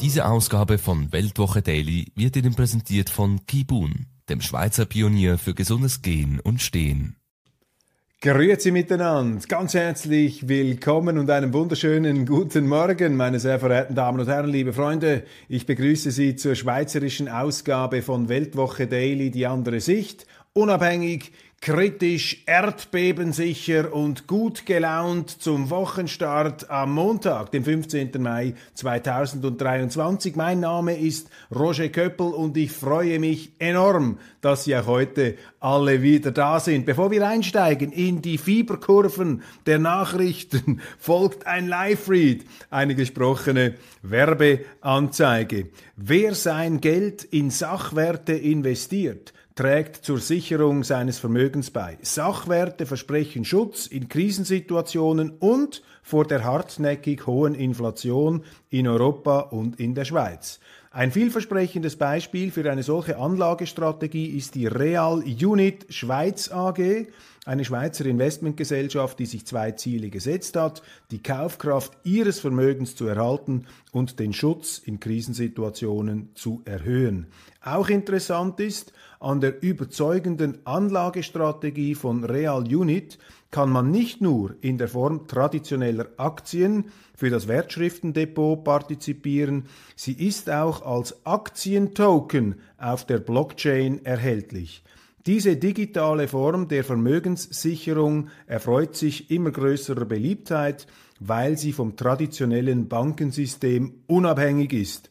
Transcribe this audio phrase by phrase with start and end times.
[0.00, 6.02] Diese Ausgabe von Weltwoche Daily wird Ihnen präsentiert von Kibun, dem Schweizer Pionier für gesundes
[6.02, 7.16] Gehen und Stehen.
[8.20, 14.28] Grüezi miteinander, ganz herzlich willkommen und einen wunderschönen guten Morgen, meine sehr verehrten Damen und
[14.28, 15.24] Herren, liebe Freunde.
[15.48, 23.92] Ich begrüße Sie zur schweizerischen Ausgabe von Weltwoche Daily, die andere Sicht, unabhängig, kritisch, erdbebensicher
[23.92, 28.10] und gut gelaunt zum Wochenstart am Montag, dem 15.
[28.20, 30.36] Mai 2023.
[30.36, 36.00] Mein Name ist Roger Köppel und ich freue mich enorm, dass Sie auch heute alle
[36.00, 36.86] wieder da sind.
[36.86, 45.70] Bevor wir einsteigen in die Fieberkurven der Nachrichten, folgt ein Live-Read, eine gesprochene Werbeanzeige.
[45.96, 51.98] Wer sein Geld in Sachwerte investiert, trägt zur Sicherung seines Vermögens bei.
[52.02, 59.96] Sachwerte versprechen Schutz in Krisensituationen und vor der hartnäckig hohen Inflation in Europa und in
[59.96, 60.60] der Schweiz.
[60.92, 67.08] Ein vielversprechendes Beispiel für eine solche Anlagestrategie ist die Real Unit Schweiz AG,
[67.48, 73.64] eine Schweizer Investmentgesellschaft, die sich zwei Ziele gesetzt hat, die Kaufkraft ihres Vermögens zu erhalten
[73.90, 77.26] und den Schutz in Krisensituationen zu erhöhen.
[77.62, 83.18] Auch interessant ist, an der überzeugenden Anlagestrategie von Real Unit
[83.50, 89.64] kann man nicht nur in der Form traditioneller Aktien für das Wertschriftendepot partizipieren,
[89.96, 94.82] sie ist auch als Aktientoken auf der Blockchain erhältlich.
[95.28, 100.86] Diese digitale Form der Vermögenssicherung erfreut sich immer größerer Beliebtheit,
[101.20, 105.10] weil sie vom traditionellen Bankensystem unabhängig ist.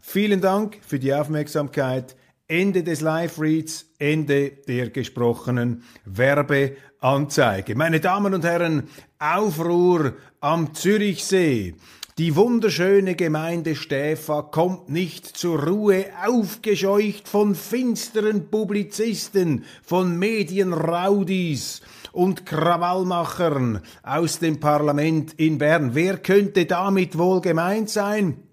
[0.00, 2.16] Vielen Dank für die Aufmerksamkeit.
[2.46, 7.74] Ende des Live-Reads, Ende der gesprochenen Werbeanzeige.
[7.74, 8.88] Meine Damen und Herren,
[9.18, 11.74] Aufruhr am Zürichsee.
[12.16, 21.80] Die wunderschöne Gemeinde Stäfa kommt nicht zur Ruhe, aufgescheucht von finsteren Publizisten, von Medienraudis
[22.12, 25.94] und Krawallmachern aus dem Parlament in Bern.
[25.94, 28.43] Wer könnte damit wohl gemeint sein?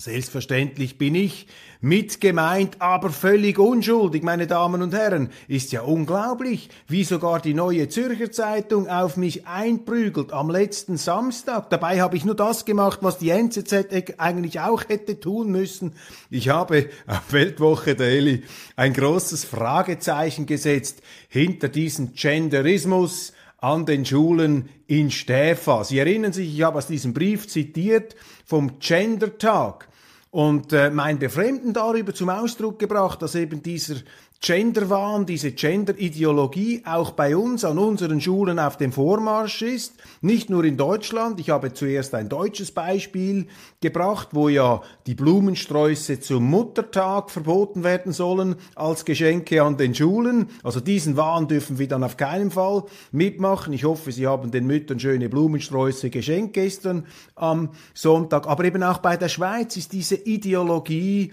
[0.00, 1.48] Selbstverständlich bin ich
[1.80, 5.30] mit gemeint, aber völlig unschuldig, meine Damen und Herren.
[5.48, 11.68] Ist ja unglaublich, wie sogar die neue Zürcher Zeitung auf mich einprügelt am letzten Samstag.
[11.70, 15.94] Dabei habe ich nur das gemacht, was die NZZ eigentlich auch hätte tun müssen.
[16.30, 18.44] Ich habe auf Weltwoche Daily
[18.76, 25.82] ein großes Fragezeichen gesetzt hinter diesen Genderismus, an den Schulen in Stäfa.
[25.82, 28.14] Sie erinnern sich, ich habe aus diesem Brief zitiert
[28.44, 29.87] vom Gender-Tag
[30.30, 33.96] und äh, mein Befremden darüber zum Ausdruck gebracht, dass eben dieser
[34.40, 39.94] Genderwahn, diese Gender-Ideologie auch bei uns an unseren Schulen auf dem Vormarsch ist.
[40.20, 41.40] Nicht nur in Deutschland.
[41.40, 43.48] Ich habe zuerst ein deutsches Beispiel
[43.80, 50.50] gebracht, wo ja die Blumensträuße zum Muttertag verboten werden sollen als Geschenke an den Schulen.
[50.62, 53.72] Also diesen Wahn dürfen wir dann auf keinen Fall mitmachen.
[53.72, 58.46] Ich hoffe, Sie haben den Müttern schöne Blumensträuße geschenkt gestern am Sonntag.
[58.46, 61.32] Aber eben auch bei der Schweiz ist diese Ideologie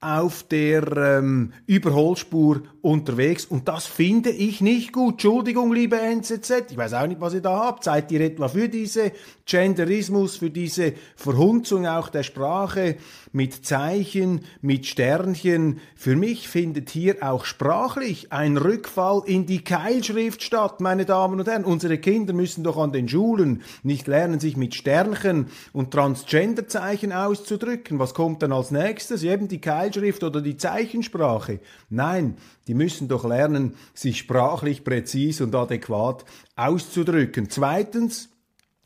[0.00, 5.14] auf der ähm, Überholspur unterwegs und das finde ich nicht gut.
[5.14, 7.82] Entschuldigung, liebe NZZ, ich weiß auch nicht, was ihr da habt.
[7.82, 9.10] Seid ihr etwa für diese
[9.44, 12.96] Genderismus, für diese Verhunzung auch der Sprache
[13.32, 15.80] mit Zeichen, mit Sternchen?
[15.96, 21.48] Für mich findet hier auch sprachlich ein Rückfall in die Keilschrift statt, meine Damen und
[21.48, 21.64] Herren.
[21.64, 27.98] Unsere Kinder müssen doch an den Schulen nicht lernen, sich mit Sternchen und Transgenderzeichen auszudrücken.
[27.98, 29.24] Was kommt dann als nächstes?
[29.24, 31.60] Eben die Keilschrift Keilschrift oder die Zeichensprache.
[31.88, 32.36] Nein,
[32.66, 36.24] die müssen doch lernen, sich sprachlich präzis und adäquat
[36.56, 37.48] auszudrücken.
[37.48, 38.28] Zweitens,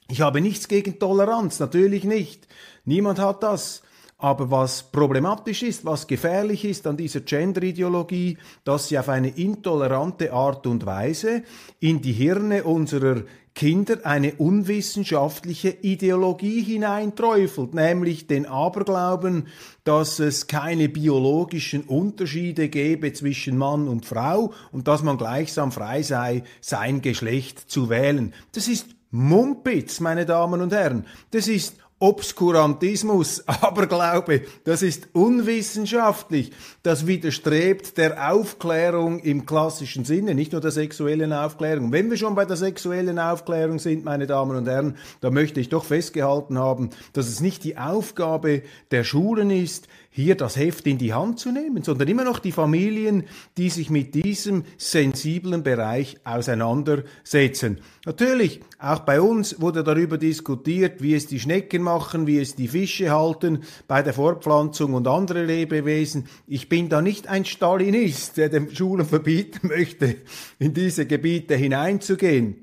[0.08, 2.46] ich habe nichts gegen Toleranz, natürlich nicht.
[2.84, 3.82] Niemand hat das.
[4.18, 10.32] Aber was problematisch ist, was gefährlich ist an dieser Gender-Ideologie, dass sie auf eine intolerante
[10.32, 11.42] Art und Weise
[11.80, 13.22] in die Hirne unserer
[13.54, 19.48] Kinder eine unwissenschaftliche Ideologie hineinträufelt, nämlich den Aberglauben,
[19.84, 26.02] dass es keine biologischen Unterschiede gäbe zwischen Mann und Frau und dass man gleichsam frei
[26.02, 28.32] sei, sein Geschlecht zu wählen.
[28.52, 31.04] Das ist Mumpitz, meine Damen und Herren.
[31.32, 36.50] Das ist Obskurantismus, Aberglaube, das ist unwissenschaftlich,
[36.82, 41.92] das widerstrebt der Aufklärung im klassischen Sinne, nicht nur der sexuellen Aufklärung.
[41.92, 45.68] Wenn wir schon bei der sexuellen Aufklärung sind, meine Damen und Herren, da möchte ich
[45.68, 50.98] doch festgehalten haben, dass es nicht die Aufgabe der Schulen ist, hier das Heft in
[50.98, 53.24] die Hand zu nehmen, sondern immer noch die Familien,
[53.56, 57.78] die sich mit diesem sensiblen Bereich auseinandersetzen.
[58.04, 62.68] Natürlich, auch bei uns wurde darüber diskutiert, wie es die Schnecken machen, wie es die
[62.68, 66.26] Fische halten bei der Fortpflanzung und andere Lebewesen.
[66.46, 70.16] Ich bin da nicht ein Stalinist, der den Schulen verbieten möchte,
[70.58, 72.61] in diese Gebiete hineinzugehen.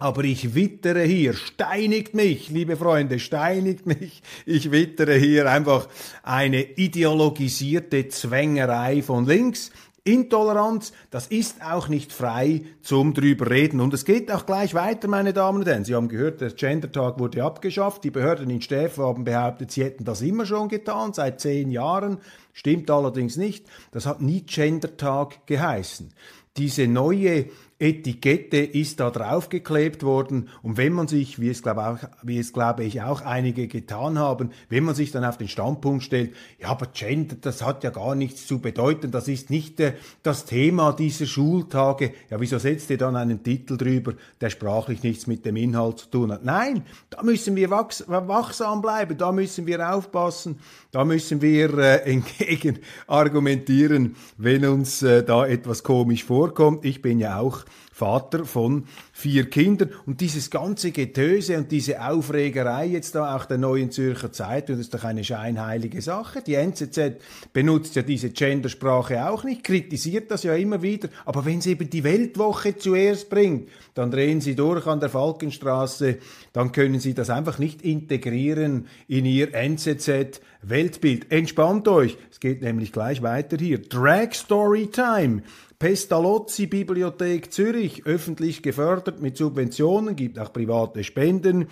[0.00, 4.22] Aber ich wittere hier, steinigt mich, liebe Freunde, steinigt mich.
[4.46, 5.88] Ich wittere hier einfach
[6.22, 9.72] eine ideologisierte Zwängerei von links.
[10.04, 13.80] Intoleranz, das ist auch nicht frei zum drüber reden.
[13.80, 15.84] Und es geht auch gleich weiter, meine Damen und Herren.
[15.84, 18.04] Sie haben gehört, der Gender-Tag wurde abgeschafft.
[18.04, 22.18] Die Behörden in Stäff haben behauptet, sie hätten das immer schon getan, seit zehn Jahren.
[22.52, 23.66] Stimmt allerdings nicht.
[23.90, 26.14] Das hat nie Gender-Tag geheißen.
[26.56, 27.46] Diese neue
[27.80, 30.48] Etikette ist da draufgeklebt worden.
[30.62, 34.18] Und wenn man sich, wie es, glaube, auch, wie es glaube ich auch einige getan
[34.18, 37.90] haben, wenn man sich dann auf den Standpunkt stellt, ja, aber Gender, das hat ja
[37.90, 39.92] gar nichts zu bedeuten, das ist nicht äh,
[40.24, 45.28] das Thema dieser Schultage, ja, wieso setzt ihr dann einen Titel drüber, der sprachlich nichts
[45.28, 46.44] mit dem Inhalt zu tun hat?
[46.44, 50.58] Nein, da müssen wir wachsam bleiben, da müssen wir aufpassen,
[50.90, 56.84] da müssen wir äh, entgegen argumentieren, wenn uns äh, da etwas komisch vorkommt.
[56.84, 57.67] Ich bin ja auch
[57.98, 58.86] Vater von
[59.18, 59.90] vier Kindern.
[60.06, 64.86] Und dieses ganze Getöse und diese Aufregerei jetzt da auch der neuen Zürcher Zeitung, das
[64.86, 66.40] ist doch eine scheinheilige Sache.
[66.40, 67.16] Die NZZ
[67.52, 71.08] benutzt ja diese Gendersprache auch nicht, kritisiert das ja immer wieder.
[71.24, 76.18] Aber wenn sie eben die Weltwoche zuerst bringt, dann drehen sie durch an der Falkenstraße,
[76.52, 81.32] dann können sie das einfach nicht integrieren in ihr NZZ Weltbild.
[81.32, 83.78] Entspannt euch, es geht nämlich gleich weiter hier.
[83.78, 85.42] Drag Story Time.
[85.78, 91.66] Pestalozzi Bibliothek Zürich, öffentlich gefördert mit Subventionen, gibt auch private Spenden.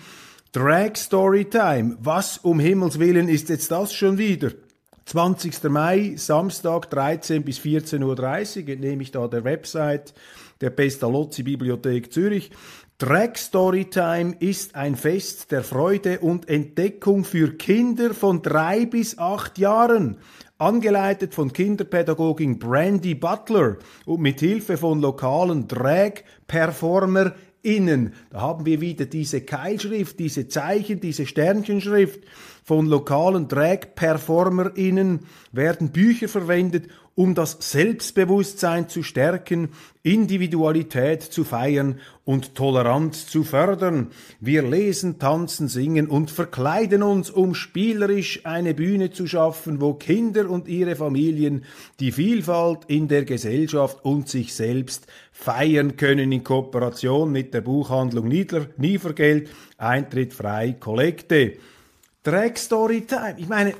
[0.51, 4.51] Drag Storytime, was um Himmels Willen ist jetzt das schon wieder?
[5.05, 5.63] 20.
[5.69, 10.13] Mai, Samstag, 13 bis 14.30 Uhr, entnehme ich da der Website
[10.59, 12.51] der Pestalozzi Bibliothek Zürich.
[12.97, 19.59] Drag Storytime ist ein Fest der Freude und Entdeckung für Kinder von drei bis acht
[19.59, 20.17] Jahren
[20.57, 28.13] angeleitet von Kinderpädagogin Brandy Butler und mit Hilfe von lokalen Drag-PerformerInnen.
[28.29, 32.21] Da haben wir wieder diese Keilschrift, diese Zeichen, diese Sternchenschrift
[32.63, 39.69] von lokalen Drag-PerformerInnen werden Bücher verwendet, um das Selbstbewusstsein zu stärken,
[40.03, 44.11] Individualität zu feiern und Toleranz zu fördern.
[44.39, 50.47] Wir lesen, tanzen, singen und verkleiden uns, um spielerisch eine Bühne zu schaffen, wo Kinder
[50.47, 51.65] und ihre Familien
[51.99, 58.27] die Vielfalt in der Gesellschaft und sich selbst feiern können in Kooperation mit der Buchhandlung
[58.27, 61.53] Niedler, Nievergeld, Eintritt frei, Kollekte.
[62.21, 63.37] Drag Story Time.
[63.37, 63.73] Ich meine,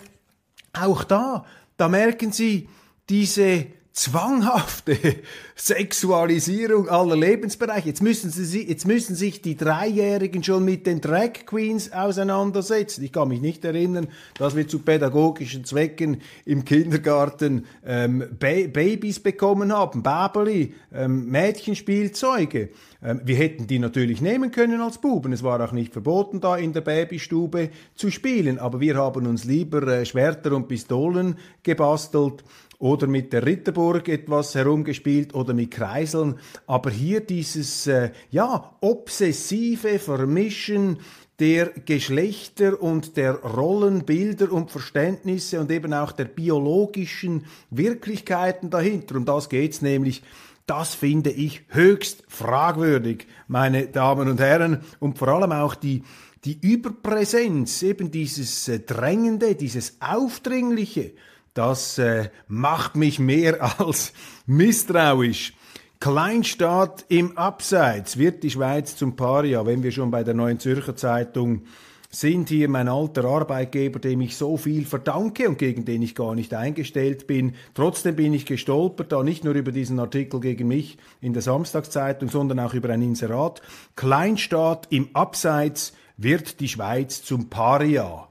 [0.73, 1.45] auch da,
[1.77, 2.67] da merken Sie,
[3.09, 4.95] diese zwanghafte
[5.55, 7.87] Sexualisierung aller Lebensbereiche.
[7.87, 13.03] Jetzt müssen, sie, jetzt müssen sich die Dreijährigen schon mit den Drag Queens auseinandersetzen.
[13.03, 19.19] Ich kann mich nicht erinnern, dass wir zu pädagogischen Zwecken im Kindergarten ähm, ba Babys
[19.19, 22.69] bekommen haben, Babeli, ähm, Mädchenspielzeuge.
[23.03, 25.33] Ähm, wir hätten die natürlich nehmen können als Buben.
[25.33, 28.59] Es war auch nicht verboten, da in der Babystube zu spielen.
[28.59, 32.43] Aber wir haben uns lieber äh, Schwerter und Pistolen gebastelt
[32.79, 36.35] oder mit der Ritterburg etwas herumgespielt oder mit Kreiseln.
[36.67, 40.99] Aber hier dieses, äh, ja, obsessive Vermischen
[41.39, 49.15] der Geschlechter und der Rollenbilder und Verständnisse und eben auch der biologischen Wirklichkeiten dahinter.
[49.15, 50.23] Um das geht's nämlich.
[50.65, 56.03] Das finde ich höchst fragwürdig, meine Damen und Herren, und vor allem auch die
[56.47, 61.11] die Überpräsenz, eben dieses äh, Drängende, dieses Aufdringliche,
[61.57, 64.13] das äh, macht mich mehr als
[64.45, 65.53] misstrauisch.
[65.99, 70.95] Kleinstaat im Abseits wird die Schweiz zum Paria, wenn wir schon bei der Neuen Zürcher
[70.95, 71.63] Zeitung
[72.09, 76.35] sind hier mein alter Arbeitgeber, dem ich so viel verdanke und gegen den ich gar
[76.35, 77.55] nicht eingestellt bin.
[77.73, 82.29] Trotzdem bin ich gestolpert, da nicht nur über diesen Artikel gegen mich in der Samstagszeitung,
[82.29, 83.61] sondern auch über ein Inserat.
[83.95, 88.27] Kleinstaat im Abseits wird die Schweiz zum Paria.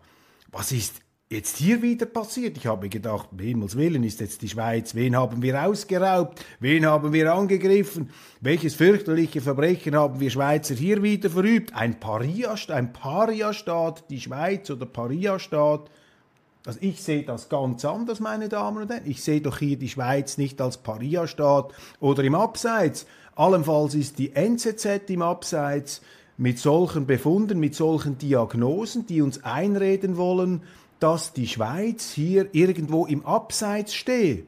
[0.52, 2.56] Was ist jetzt hier wieder passiert.
[2.56, 4.94] Ich habe gedacht, um Himmels Willen ist jetzt die Schweiz.
[4.94, 6.44] Wen haben wir ausgeraubt?
[6.60, 8.10] Wen haben wir angegriffen?
[8.40, 11.74] Welches fürchterliche Verbrechen haben wir Schweizer hier wieder verübt?
[11.74, 15.90] Ein Paria, ein Paria-Staat, die Schweiz oder Paria-Staat.
[16.64, 19.08] Also ich sehe das ganz anders, meine Damen und Herren.
[19.08, 23.06] Ich sehe doch hier die Schweiz nicht als Paria-Staat oder im Abseits.
[23.34, 26.02] Allenfalls ist die NZZ im Abseits
[26.38, 30.62] mit solchen Befunden, mit solchen Diagnosen, die uns einreden wollen,
[31.00, 34.44] dass die Schweiz hier irgendwo im Abseits stehe.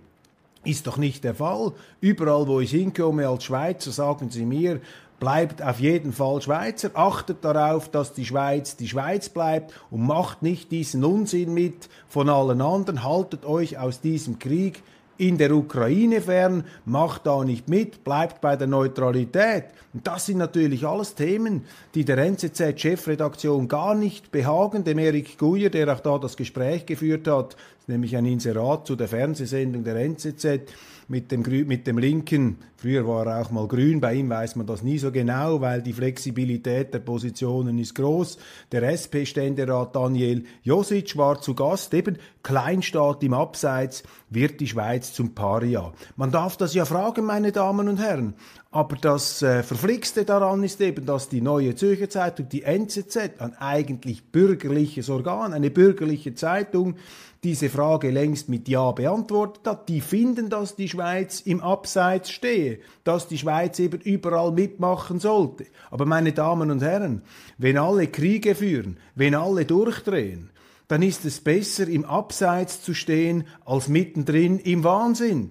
[0.64, 1.72] Ist doch nicht der Fall.
[2.00, 4.80] Überall, wo ich hinkomme als Schweizer, sagen sie mir,
[5.20, 10.42] bleibt auf jeden Fall Schweizer, achtet darauf, dass die Schweiz die Schweiz bleibt und macht
[10.42, 14.82] nicht diesen Unsinn mit von allen anderen, haltet euch aus diesem Krieg
[15.18, 19.64] in der Ukraine fern, macht da nicht mit, bleibt bei der Neutralität.
[19.92, 25.70] Und das sind natürlich alles Themen, die der NZZ-Chefredaktion gar nicht behagen, dem Erik Guyer,
[25.70, 27.56] der auch da das Gespräch geführt hat,
[27.88, 30.60] nämlich ein Inserat zu der Fernsehsendung der NZZ
[31.08, 32.58] mit dem, mit dem Linken.
[32.76, 35.82] Früher war er auch mal grün, bei ihm weiß man das nie so genau, weil
[35.82, 38.38] die Flexibilität der Positionen ist groß.
[38.70, 45.34] Der SP-Ständerat Daniel Josic war zu Gast, eben Kleinstaat im Abseits wird die Schweiz zum
[45.34, 45.92] Paria.
[46.16, 48.34] Man darf das ja fragen, meine Damen und Herren.
[48.70, 53.54] Aber das äh, Verflixte daran ist eben, dass die Neue Zürcher Zeitung, die NZZ, ein
[53.58, 56.96] eigentlich bürgerliches Organ, eine bürgerliche Zeitung,
[57.44, 59.88] diese Frage längst mit Ja beantwortet hat.
[59.88, 65.66] Die finden, dass die Schweiz im Abseits stehe, dass die Schweiz eben überall mitmachen sollte.
[65.90, 67.22] Aber meine Damen und Herren,
[67.56, 70.50] wenn alle Kriege führen, wenn alle durchdrehen,
[70.88, 75.50] dann ist es besser, im Abseits zu stehen, als mittendrin im Wahnsinn.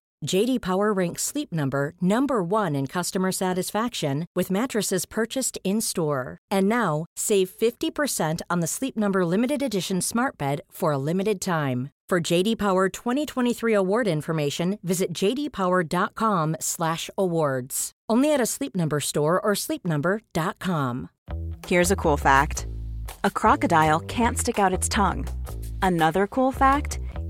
[0.25, 6.37] JD Power ranks Sleep Number number 1 in customer satisfaction with mattresses purchased in-store.
[6.49, 11.41] And now, save 50% on the Sleep Number limited edition Smart Bed for a limited
[11.41, 11.89] time.
[12.07, 17.91] For JD Power 2023 award information, visit jdpower.com/awards.
[18.09, 21.09] Only at a Sleep Number store or sleepnumber.com.
[21.65, 22.67] Here's a cool fact:
[23.23, 25.25] a crocodile can't stick out its tongue.
[25.81, 26.99] Another cool fact: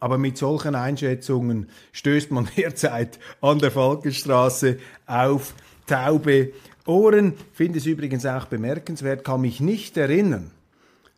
[0.00, 5.54] Aber mit solchen Einschätzungen stößt man derzeit an der Falkenstraße auf
[5.86, 6.52] taube
[6.86, 7.34] Ohren.
[7.52, 10.50] Finde es übrigens auch bemerkenswert, kann mich nicht erinnern,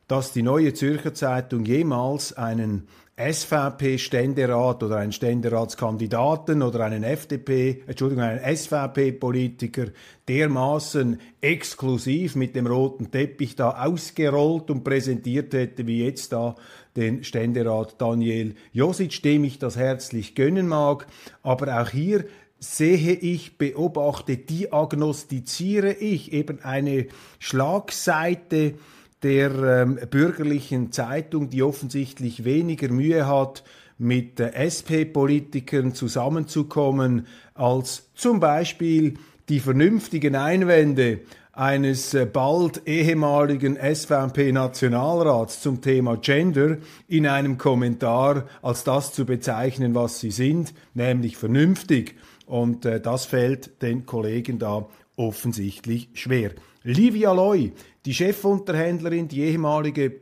[0.08, 2.88] dass die neue Zürcher Zeitung jemals einen
[3.20, 9.86] SVP-Ständerat oder einen Ständeratskandidaten oder einen FDP, Entschuldigung, einen SVP-Politiker
[10.28, 16.54] dermaßen exklusiv mit dem roten Teppich da ausgerollt und präsentiert hätte, wie jetzt da
[16.96, 21.06] den Ständerat Daniel Josic, dem ich das herzlich gönnen mag.
[21.42, 22.24] Aber auch hier
[22.58, 27.06] sehe ich, beobachte, diagnostiziere ich eben eine
[27.38, 28.74] Schlagseite
[29.22, 29.50] der
[29.82, 33.62] ähm, bürgerlichen Zeitung, die offensichtlich weniger Mühe hat,
[33.98, 39.14] mit äh, SP-Politikern zusammenzukommen, als zum Beispiel
[39.48, 41.20] die vernünftigen Einwände
[41.52, 49.94] eines äh, bald ehemaligen SVP-Nationalrats zum Thema Gender in einem Kommentar als das zu bezeichnen,
[49.94, 52.14] was sie sind, nämlich vernünftig.
[52.46, 56.52] Und äh, das fällt den Kollegen da offensichtlich schwer.
[56.82, 57.72] Livia Loy,
[58.04, 60.20] die Chefunterhändlerin, die ehemalige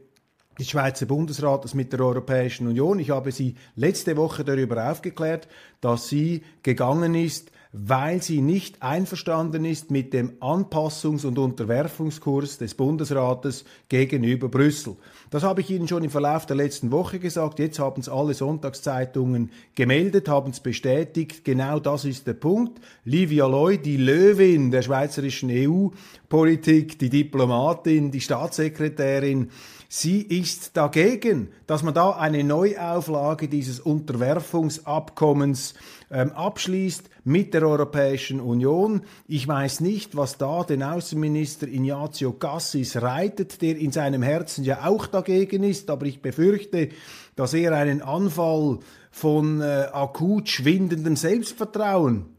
[0.58, 2.98] des Schweizer Bundesrates mit der Europäischen Union.
[2.98, 5.46] Ich habe sie letzte Woche darüber aufgeklärt,
[5.80, 12.74] dass sie gegangen ist, weil sie nicht einverstanden ist mit dem Anpassungs- und Unterwerfungskurs des
[12.74, 14.96] Bundesrates gegenüber Brüssel.
[15.30, 17.58] Das habe ich Ihnen schon im Verlauf der letzten Woche gesagt.
[17.58, 21.44] Jetzt haben es alle Sonntagszeitungen gemeldet, haben es bestätigt.
[21.44, 22.80] Genau das ist der Punkt.
[23.04, 25.50] Livia Loy, die Löwin der schweizerischen
[26.28, 29.50] EU-Politik, die Diplomatin, die Staatssekretärin,
[29.90, 35.72] Sie ist dagegen, dass man da eine Neuauflage dieses Unterwerfungsabkommens
[36.10, 39.00] ähm, abschließt mit der Europäischen Union.
[39.26, 44.86] Ich weiß nicht, was da den Außenminister Ignazio Cassis reitet, der in seinem Herzen ja
[44.86, 46.90] auch dagegen ist, aber ich befürchte,
[47.34, 48.80] dass er einen Anfall
[49.10, 52.37] von äh, akut schwindendem Selbstvertrauen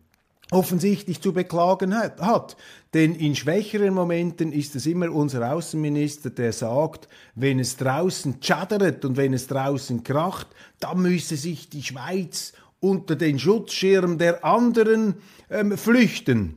[0.51, 2.58] offensichtlich zu beklagen hat.
[2.94, 9.06] Denn in schwächeren Momenten ist es immer unser Außenminister, der sagt, wenn es draußen chattert
[9.06, 10.48] und wenn es draußen kracht,
[10.79, 15.15] dann müsse sich die Schweiz unter den Schutzschirm der anderen
[15.50, 16.56] ähm, flüchten.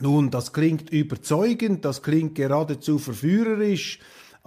[0.00, 3.98] Nun, das klingt überzeugend, das klingt geradezu verführerisch,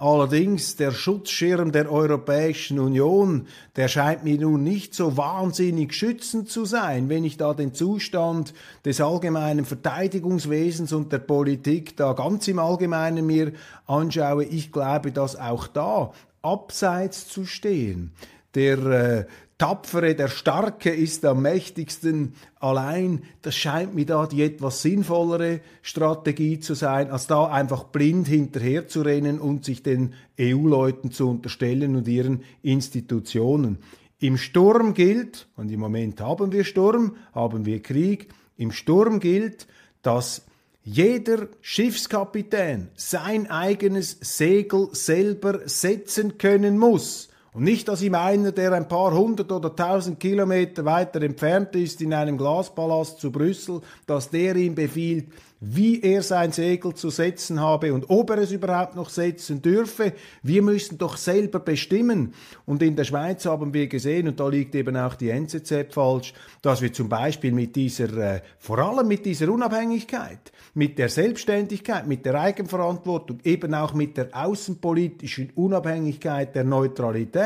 [0.02, 6.64] Allerdings der Schutzschirm der Europäischen Union, der scheint mir nun nicht so wahnsinnig schützend zu
[6.64, 8.52] sein, wenn ich da den Zustand
[8.84, 13.52] des allgemeinen Verteidigungswesens und der Politik da ganz im Allgemeinen mir
[13.86, 14.42] anschaue.
[14.42, 16.10] Ich glaube, dass auch da
[16.42, 18.12] abseits zu stehen
[18.54, 19.24] der äh,
[19.62, 23.22] Tapfere, der Starke ist am mächtigsten allein.
[23.42, 29.38] Das scheint mir da die etwas sinnvollere Strategie zu sein, als da einfach blind hinterherzurennen
[29.38, 33.78] und sich den EU-Leuten zu unterstellen und ihren Institutionen.
[34.18, 39.68] Im Sturm gilt, und im Moment haben wir Sturm, haben wir Krieg, im Sturm gilt,
[40.02, 40.42] dass
[40.82, 47.28] jeder Schiffskapitän sein eigenes Segel selber setzen können muss.
[47.54, 52.00] Und nicht, dass ihm einer, der ein paar hundert oder tausend Kilometer weiter entfernt ist,
[52.00, 55.26] in einem Glaspalast zu Brüssel, dass der ihm befiehlt,
[55.64, 60.12] wie er sein Segel zu setzen habe und ob er es überhaupt noch setzen dürfe.
[60.42, 62.34] Wir müssen doch selber bestimmen.
[62.66, 66.34] Und in der Schweiz haben wir gesehen, und da liegt eben auch die NZZ falsch,
[66.62, 72.08] dass wir zum Beispiel mit dieser, äh, vor allem mit dieser Unabhängigkeit, mit der Selbstständigkeit,
[72.08, 77.41] mit der Eigenverantwortung, eben auch mit der außenpolitischen Unabhängigkeit der Neutralität,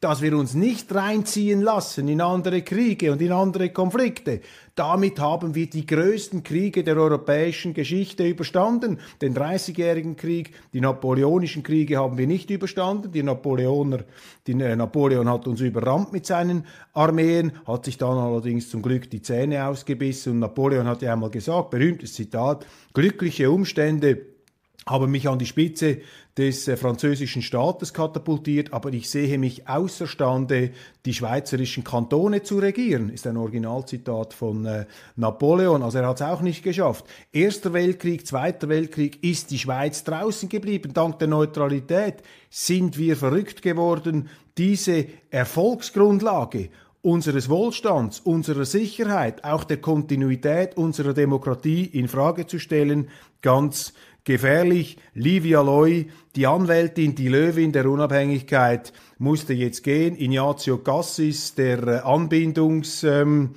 [0.00, 4.40] dass wir uns nicht reinziehen lassen in andere Kriege und in andere Konflikte,
[4.80, 8.98] damit haben wir die größten Kriege der europäischen Geschichte überstanden.
[9.20, 13.12] Den Dreißigjährigen Krieg, die Napoleonischen Kriege haben wir nicht überstanden.
[13.12, 14.04] Die Napoleoner,
[14.46, 19.10] die, äh, Napoleon hat uns überrannt mit seinen Armeen, hat sich dann allerdings zum Glück
[19.10, 20.32] die Zähne ausgebissen.
[20.32, 24.18] Und Napoleon hat ja einmal gesagt, berühmtes Zitat, glückliche Umstände
[24.86, 25.98] haben mich an die Spitze
[26.36, 30.70] des äh, französischen Staates katapultiert, aber ich sehe mich außerstande,
[31.04, 35.82] die schweizerischen Kantone zu regieren, ist ein Originalzitat von äh, Napoleon.
[35.82, 37.04] Also er hat es auch nicht geschafft.
[37.32, 40.92] Erster Weltkrieg, Zweiter Weltkrieg ist die Schweiz draußen geblieben.
[40.94, 46.70] Dank der Neutralität sind wir verrückt geworden, diese Erfolgsgrundlage
[47.02, 53.08] unseres Wohlstands, unserer Sicherheit, auch der Kontinuität unserer Demokratie in Frage zu stellen,
[53.40, 54.96] ganz gefährlich.
[55.14, 56.06] Livia Loy,
[56.36, 60.16] die Anwältin, die Löwin der Unabhängigkeit, musste jetzt gehen.
[60.16, 63.02] Ignazio Cassis, der äh, Anbindungs...
[63.04, 63.54] Ähm,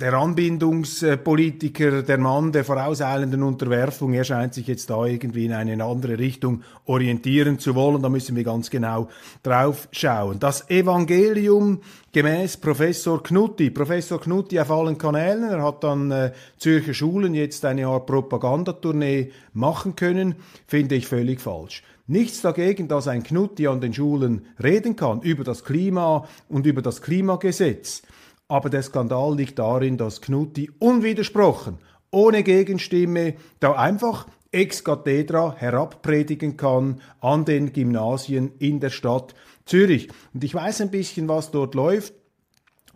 [0.00, 5.84] der Anbindungspolitiker, der Mann der vorauseilenden Unterwerfung, er scheint sich jetzt da irgendwie in eine
[5.84, 8.02] andere Richtung orientieren zu wollen.
[8.02, 9.08] Da müssen wir ganz genau
[9.44, 10.40] drauf schauen.
[10.40, 11.80] Das Evangelium
[12.12, 13.70] gemäß Professor Knutti.
[13.70, 15.44] Professor Knutti auf allen Kanälen.
[15.44, 20.34] Er hat an äh, Zürcher Schulen jetzt eine Art Propagandatournee machen können.
[20.66, 21.84] Finde ich völlig falsch.
[22.08, 26.82] Nichts dagegen, dass ein Knutti an den Schulen reden kann über das Klima und über
[26.82, 28.02] das Klimagesetz.
[28.48, 31.78] Aber der Skandal liegt darin, dass Knutti unwidersprochen,
[32.10, 40.08] ohne Gegenstimme, da einfach ex cathedra herabpredigen kann an den Gymnasien in der Stadt Zürich.
[40.32, 42.12] Und ich weiß ein bisschen, was dort läuft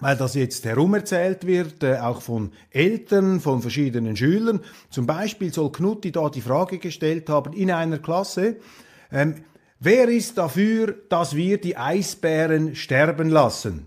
[0.00, 4.60] weil das jetzt herumerzählt wird, äh, auch von Eltern, von verschiedenen Schülern.
[4.90, 8.56] Zum Beispiel soll Knutti da die Frage gestellt haben in einer Klasse,
[9.10, 9.36] ähm,
[9.80, 13.86] wer ist dafür, dass wir die Eisbären sterben lassen?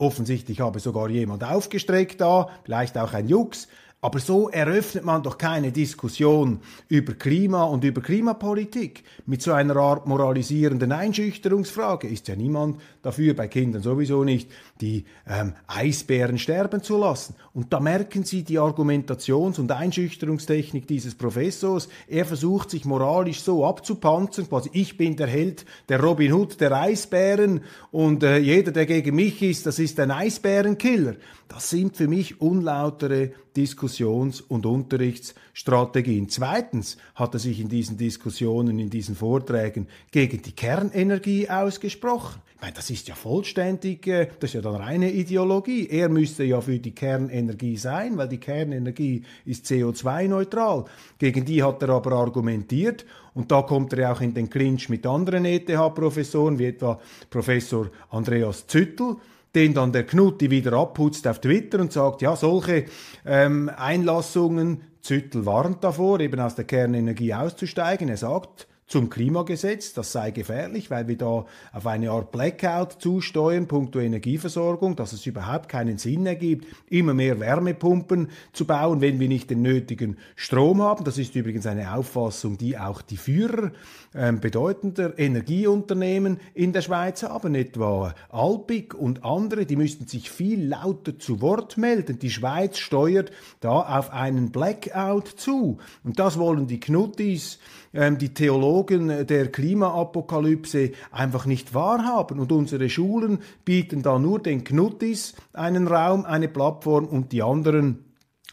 [0.00, 3.68] Offensichtlich habe sogar jemand aufgestreckt da, vielleicht auch ein Jux.
[4.00, 9.04] Aber so eröffnet man doch keine Diskussion über Klima und über Klimapolitik.
[9.26, 15.04] Mit so einer Art moralisierenden Einschüchterungsfrage ist ja niemand dafür, bei Kindern sowieso nicht, die
[15.26, 17.34] ähm, Eisbären sterben zu lassen.
[17.52, 21.88] Und da merken Sie die Argumentations- und Einschüchterungstechnik dieses Professors.
[22.08, 26.72] Er versucht sich moralisch so abzupanzern, quasi ich bin der Held, der Robin Hood der
[26.72, 31.16] Eisbären und äh, jeder, der gegen mich ist, das ist ein Eisbärenkiller.
[31.48, 36.28] Das sind für mich unlautere Diskussions- und Unterrichtsstrategien.
[36.28, 42.40] Zweitens hat er sich in diesen Diskussionen, in diesen Vorträgen gegen die Kernenergie ausgesprochen.
[42.60, 45.88] Meine, das ist ja vollständig, äh, das ist ja dann reine Ideologie.
[45.88, 50.84] Er müsste ja für die Kernenergie sein, weil die Kernenergie ist CO2-neutral.
[51.18, 55.06] Gegen die hat er aber argumentiert und da kommt er auch in den Clinch mit
[55.06, 59.16] anderen ETH-Professoren, wie etwa Professor Andreas Züttel,
[59.54, 62.84] den dann der Knutti wieder abputzt auf Twitter und sagt, ja, solche
[63.24, 68.10] ähm, Einlassungen, Züttel warnt davor, eben aus der Kernenergie auszusteigen.
[68.10, 69.94] Er sagt, zum Klimagesetz.
[69.94, 75.24] Das sei gefährlich, weil wir da auf eine Art Blackout zusteuern, punkto Energieversorgung, dass es
[75.26, 80.82] überhaupt keinen Sinn ergibt, immer mehr Wärmepumpen zu bauen, wenn wir nicht den nötigen Strom
[80.82, 81.04] haben.
[81.04, 83.70] Das ist übrigens eine Auffassung, die auch die Führer
[84.12, 90.66] äh, bedeutender Energieunternehmen in der Schweiz haben, etwa Alpic und andere, die müssten sich viel
[90.66, 92.18] lauter zu Wort melden.
[92.18, 95.78] Die Schweiz steuert da auf einen Blackout zu.
[96.02, 97.60] Und das wollen die Knuttis
[97.92, 102.38] ähm, die Theologen der Klimaapokalypse einfach nicht wahrhaben.
[102.38, 108.04] Und unsere Schulen bieten da nur den Knuttis einen Raum, eine Plattform und die anderen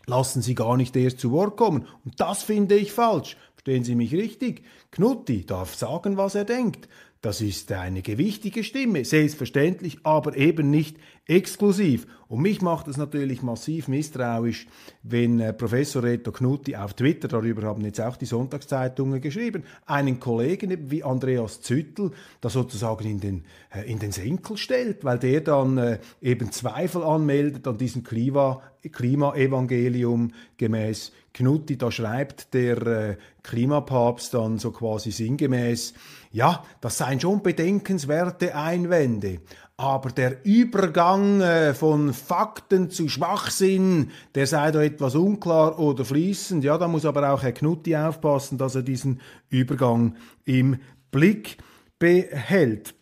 [0.08, 1.86] lassen sie gar nicht erst zu Wort kommen.
[2.06, 3.38] Und das finde ich falsch.
[3.54, 4.64] Verstehen Sie mich richtig?
[4.92, 6.88] Knutti darf sagen, was er denkt.
[7.22, 10.98] Das ist eine gewichtige Stimme, selbstverständlich, aber eben nicht
[11.28, 12.08] exklusiv.
[12.30, 14.68] Und mich macht es natürlich massiv misstrauisch,
[15.04, 20.20] wenn äh, Professor Reto Knutti auf Twitter, darüber haben jetzt auch die Sonntagszeitungen geschrieben, einen
[20.20, 22.12] Kollegen wie Andreas Züttel
[22.42, 27.04] da sozusagen in den, äh, in den Senkel stellt, weil der dann äh, eben Zweifel
[27.04, 28.62] anmeldet an diesem Klima,
[28.92, 31.78] Klimaevangelium gemäß Knutti.
[31.78, 35.94] Da schreibt der äh, Klimapapst dann so quasi sinngemäß,
[36.32, 39.40] ja, das seien schon bedenkenswerte Einwände.
[39.80, 46.64] Aber der Übergang äh, von Fakten zu Schwachsinn, der sei da etwas unklar oder fließend.
[46.64, 50.80] Ja, da muss aber auch Herr Knutti aufpassen, dass er diesen Übergang im
[51.12, 51.58] Blick
[52.00, 52.97] behält.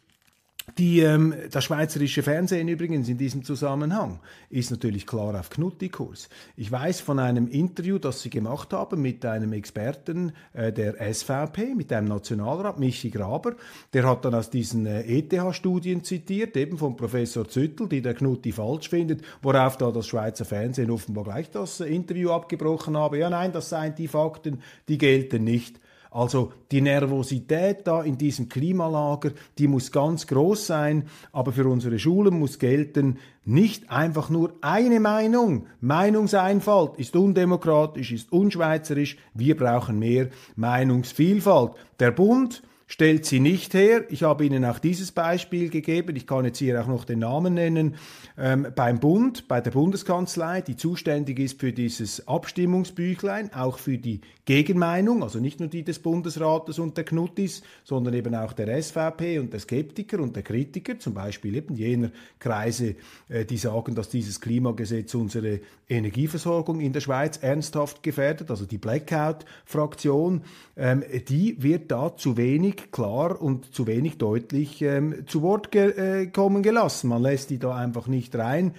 [0.77, 6.27] Die, ähm, das schweizerische Fernsehen übrigens in diesem Zusammenhang ist natürlich klar auf Knutti-Kurs.
[6.57, 11.75] Ich weiß von einem Interview, das Sie gemacht haben mit einem Experten äh, der SVP,
[11.75, 13.55] mit einem Nationalrat, Michi Graber.
[13.93, 18.51] Der hat dann aus diesen äh, ETH-Studien zitiert, eben von Professor Züttel, die der Knutti
[18.51, 23.17] falsch findet, worauf da das Schweizer Fernsehen offenbar gleich das äh, Interview abgebrochen habe.
[23.17, 25.79] Ja, nein, das seien die Fakten, die gelten nicht.
[26.15, 31.99] Also die Nervosität da in diesem Klimalager, die muss ganz groß sein, aber für unsere
[31.99, 35.67] Schulen muss gelten, nicht einfach nur eine Meinung.
[35.81, 39.17] Meinungseinfalt ist undemokratisch, ist unschweizerisch.
[39.33, 41.73] Wir brauchen mehr Meinungsvielfalt.
[41.99, 44.05] Der Bund stellt sie nicht her.
[44.09, 46.15] Ich habe Ihnen auch dieses Beispiel gegeben.
[46.15, 47.95] Ich kann jetzt hier auch noch den Namen nennen.
[48.37, 54.21] Ähm, beim Bund, bei der Bundeskanzlei, die zuständig ist für dieses Abstimmungsbüchlein, auch für die
[54.45, 59.39] Gegenmeinung, also nicht nur die des Bundesrates und der Knuttis, sondern eben auch der SVP
[59.39, 62.95] und der Skeptiker und der Kritiker, zum Beispiel eben jener Kreise,
[63.29, 68.77] äh, die sagen, dass dieses Klimagesetz unsere Energieversorgung in der Schweiz ernsthaft gefährdet, also die
[68.77, 70.43] Blackout-Fraktion,
[70.77, 75.89] ähm, die wird da zu wenig klar und zu wenig deutlich ähm, zu Wort ge
[76.23, 77.09] äh, kommen gelassen.
[77.09, 78.73] Man lässt die da einfach nicht rein.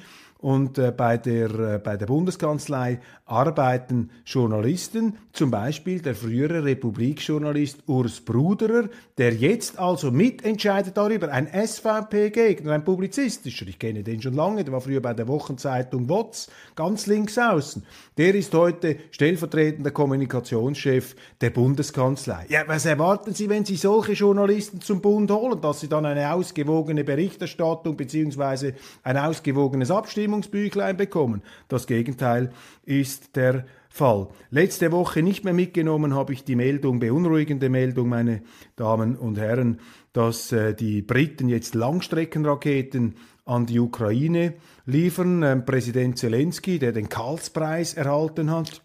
[0.46, 7.80] Und äh, bei, der, äh, bei der Bundeskanzlei arbeiten Journalisten, zum Beispiel der frühere Republikjournalist
[7.88, 14.34] Urs Bruderer, der jetzt also mitentscheidet darüber, ein SVP-Gegner, ein publizistischer, ich kenne den schon
[14.34, 17.84] lange, der war früher bei der Wochenzeitung WOTS, ganz links außen,
[18.16, 22.46] der ist heute stellvertretender Kommunikationschef der Bundeskanzlei.
[22.50, 26.32] Ja, was erwarten Sie, wenn Sie solche Journalisten zum Bund holen, dass sie dann eine
[26.32, 29.90] ausgewogene Berichterstattung beziehungsweise ein ausgewogenes
[30.36, 31.42] Abstimmungsbüchlein bekommen?
[31.68, 32.50] Das Gegenteil
[32.84, 34.28] ist der Fall.
[34.50, 38.42] Letzte Woche nicht mehr mitgenommen habe ich die Meldung, beunruhigende Meldung, meine
[38.76, 39.80] Damen und Herren,
[40.12, 43.14] dass äh, die Briten jetzt Langstreckenraketen
[43.46, 45.42] an die Ukraine liefern.
[45.42, 48.82] Ähm, Präsident Zelensky, der den Karlspreis erhalten hat,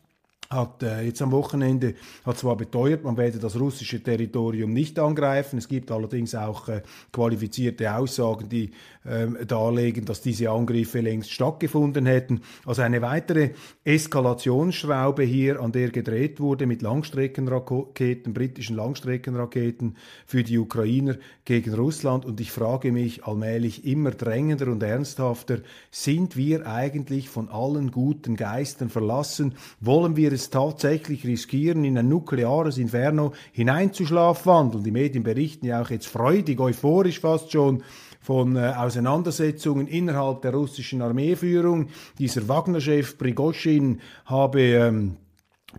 [0.51, 5.57] hat äh, jetzt am Wochenende hat zwar beteuert, man werde das russische Territorium nicht angreifen.
[5.57, 8.71] Es gibt allerdings auch äh, qualifizierte Aussagen, die
[9.05, 12.41] äh, darlegen, dass diese Angriffe längst stattgefunden hätten.
[12.65, 13.51] Also eine weitere
[13.85, 22.25] Eskalationsschraube hier, an der gedreht wurde mit Langstreckenraketen, britischen Langstreckenraketen für die Ukrainer gegen Russland.
[22.25, 25.59] Und ich frage mich allmählich immer drängender und ernsthafter,
[25.91, 29.55] sind wir eigentlich von allen guten Geistern verlassen?
[29.79, 34.83] Wollen wir es es tatsächlich riskieren, in ein nukleares Inferno hineinzuschlafwandeln.
[34.83, 37.83] Die Medien berichten ja auch jetzt freudig, euphorisch fast schon
[38.21, 41.87] von äh, Auseinandersetzungen innerhalb der russischen Armeeführung.
[42.19, 45.17] Dieser Wagner-Chef Prigoschin habe ähm,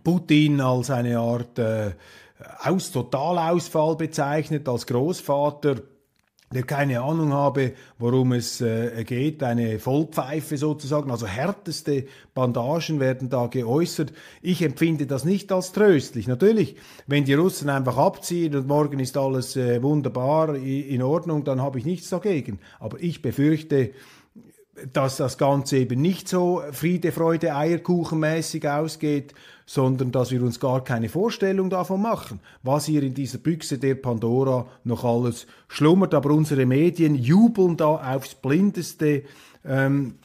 [0.03, 1.91] Putin als eine Art äh,
[2.61, 5.75] aus Totalausfall bezeichnet, als Großvater
[6.53, 13.29] der keine Ahnung habe, worum es äh, geht, eine Vollpfeife sozusagen, also härteste Bandagen werden
[13.29, 14.13] da geäußert.
[14.41, 16.27] Ich empfinde das nicht als tröstlich.
[16.27, 16.75] Natürlich,
[17.07, 21.79] wenn die Russen einfach abziehen und morgen ist alles äh, wunderbar in Ordnung, dann habe
[21.79, 22.59] ich nichts dagegen.
[22.79, 23.91] Aber ich befürchte,
[24.91, 29.33] dass das Ganze eben nicht so Friede, Freude, Eierkuchenmäßig ausgeht,
[29.65, 33.95] sondern dass wir uns gar keine Vorstellung davon machen, was hier in dieser Büchse der
[33.95, 36.13] Pandora noch alles schlummert.
[36.13, 39.23] Aber unsere Medien jubeln da aufs Blindeste
[39.63, 40.15] ähm,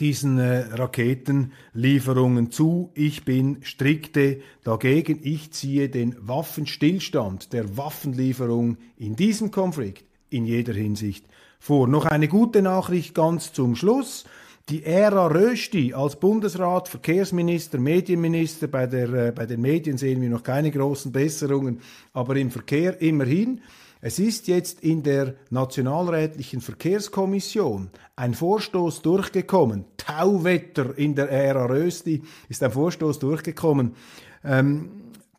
[0.00, 2.90] diesen äh, Raketenlieferungen zu.
[2.94, 5.20] Ich bin strikte dagegen.
[5.22, 11.26] Ich ziehe den Waffenstillstand der Waffenlieferung in diesem Konflikt in jeder Hinsicht
[11.58, 11.88] vor.
[11.88, 14.24] Noch eine gute Nachricht ganz zum Schluss.
[14.68, 20.28] Die Ära Rösti als Bundesrat, Verkehrsminister, Medienminister, bei, der, äh, bei den Medien sehen wir
[20.28, 21.80] noch keine großen Besserungen,
[22.12, 23.62] aber im Verkehr immerhin.
[24.00, 29.86] Es ist jetzt in der Nationalrätlichen Verkehrskommission ein Vorstoß durchgekommen.
[29.96, 33.96] Tauwetter in der Ära Rösti ist ein Vorstoß durchgekommen,
[34.44, 34.90] ähm,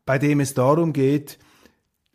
[0.05, 1.37] bei dem es darum geht,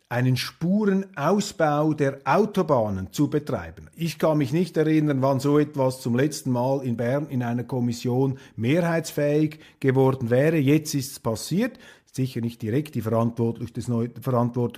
[0.07, 3.89] einen Spurenausbau der Autobahnen zu betreiben.
[3.95, 7.63] Ich kann mich nicht erinnern, wann so etwas zum letzten Mal in Bern in einer
[7.63, 10.57] Kommission mehrheitsfähig geworden wäre.
[10.57, 11.79] Jetzt ist es passiert.
[12.05, 13.65] Sicher nicht direkt die Verantwortung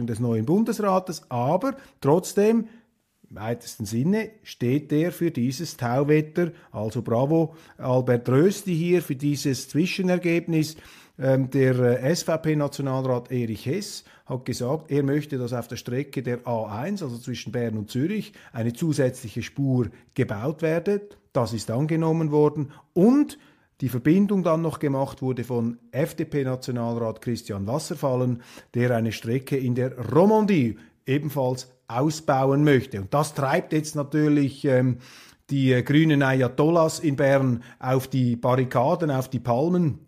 [0.08, 2.68] des, neuen Bundesrates, aber trotzdem
[3.30, 6.52] im weitesten Sinne steht er für dieses Tauwetter.
[6.72, 10.78] Also bravo Albert Rösti hier für dieses Zwischenergebnis.
[11.20, 16.44] Ähm, der äh, SVP-Nationalrat Erich Hess hat gesagt, er möchte, dass auf der Strecke der
[16.44, 21.08] A1, also zwischen Bern und Zürich, eine zusätzliche Spur gebaut werde.
[21.34, 23.38] Das ist angenommen worden und
[23.80, 28.42] die Verbindung dann noch gemacht wurde von FDP-Nationalrat Christian Wasserfallen,
[28.74, 33.00] der eine Strecke in der Romandie ebenfalls ausbauen möchte.
[33.00, 34.98] Und das treibt jetzt natürlich ähm,
[35.52, 40.00] die grünen Ayatollahs in Bern auf die Barrikaden, auf die Palmen.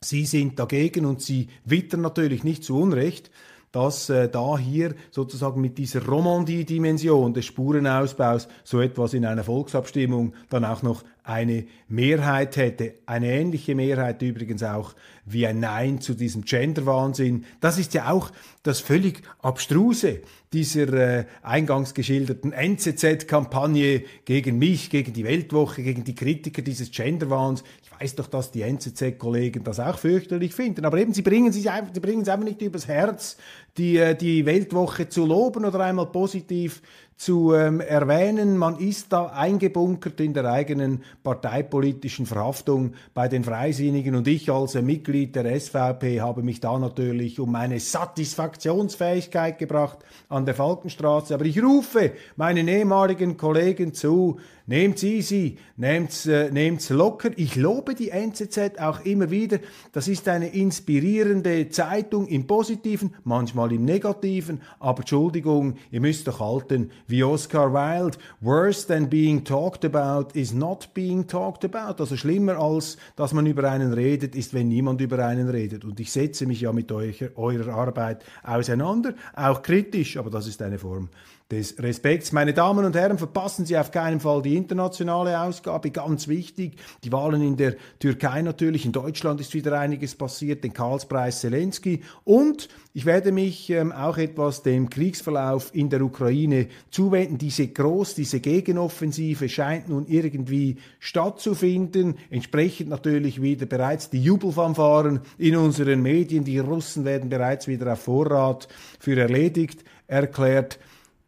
[0.00, 3.30] Sie sind dagegen und sie wittern natürlich nicht zu Unrecht,
[3.76, 10.32] dass äh, da hier sozusagen mit dieser Romandie-Dimension des Spurenausbaus so etwas in einer Volksabstimmung
[10.48, 12.94] dann auch noch eine Mehrheit hätte.
[13.04, 17.44] Eine ähnliche Mehrheit übrigens auch wie ein Nein zu diesem Gender-Wahnsinn.
[17.60, 18.30] Das ist ja auch
[18.62, 20.20] das völlig Abstruse
[20.52, 27.64] dieser äh, eingangs geschilderten NZZ-Kampagne gegen mich, gegen die Weltwoche, gegen die Kritiker dieses Gender-Wahns.
[27.82, 31.70] Ich weiß doch, dass die NZZ-Kollegen das auch fürchterlich finden, aber eben sie bringen, sich
[31.70, 33.36] einfach, sie bringen es einfach nicht übers Herz,
[33.76, 36.82] die, äh, die Weltwoche zu loben oder einmal positiv
[37.16, 38.58] zu ähm, erwähnen.
[38.58, 44.74] Man ist da eingebunkert in der eigenen parteipolitischen Verhaftung bei den Freisinnigen und ich als
[44.74, 49.98] Mitglied der SVP habe mich da natürlich um meine Satisfaktionsfähigkeit gebracht
[50.28, 51.34] an der Falkenstraße.
[51.34, 57.30] Aber ich rufe meinen ehemaligen Kollegen zu, Nehmt's easy, nehmt's, äh, nehmt's locker.
[57.36, 59.60] Ich lobe die NZZ auch immer wieder.
[59.92, 64.60] Das ist eine inspirierende Zeitung im Positiven, manchmal im Negativen.
[64.80, 70.52] Aber Entschuldigung, ihr müsst doch halten, wie Oscar Wilde, worse than being talked about is
[70.52, 72.02] not being talked about.
[72.02, 75.84] Also schlimmer als, dass man über einen redet, ist, wenn niemand über einen redet.
[75.84, 80.60] Und ich setze mich ja mit eurer, eurer Arbeit auseinander, auch kritisch, aber das ist
[80.60, 81.08] eine Form
[81.50, 82.32] des Respekts.
[82.32, 86.76] Meine Damen und Herren, verpassen Sie auf keinen Fall die internationale Ausgabe, ganz wichtig.
[87.04, 92.02] Die Wahlen in der Türkei natürlich, in Deutschland ist wieder einiges passiert, den Karlspreis Zelensky
[92.24, 97.38] und ich werde mich ähm, auch etwas dem Kriegsverlauf in der Ukraine zuwenden.
[97.38, 102.16] Diese Groß-, diese Gegenoffensive scheint nun irgendwie stattzufinden.
[102.30, 106.42] Entsprechend natürlich wieder bereits die Jubelfanfaren in unseren Medien.
[106.44, 108.66] Die Russen werden bereits wieder auf Vorrat
[108.98, 110.78] für erledigt erklärt.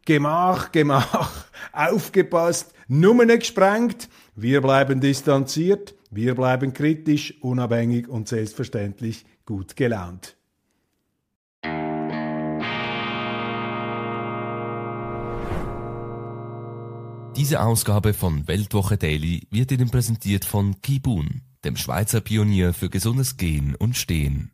[0.09, 4.09] Gemach, Gemach, aufgepasst, Nummern gesprengt.
[4.35, 10.35] Wir bleiben distanziert, wir bleiben kritisch, unabhängig und selbstverständlich gut gelaunt.
[17.35, 23.37] Diese Ausgabe von Weltwoche Daily wird Ihnen präsentiert von Kibun, dem Schweizer Pionier für gesundes
[23.37, 24.53] Gehen und Stehen.